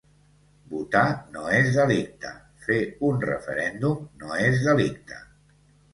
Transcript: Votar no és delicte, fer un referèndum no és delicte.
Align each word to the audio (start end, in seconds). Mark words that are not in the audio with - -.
Votar 0.69 1.03
no 1.35 1.43
és 1.57 1.69
delicte, 1.75 2.31
fer 2.65 2.79
un 3.11 3.23
referèndum 3.27 4.03
no 4.23 4.43
és 4.51 4.63
delicte. 4.71 5.21